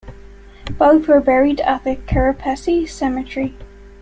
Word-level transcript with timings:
Both 0.79 1.07
were 1.07 1.21
buried 1.21 1.59
at 1.59 1.83
the 1.83 1.95
Kerepesi 1.95 2.87
Cemetery. 2.89 3.55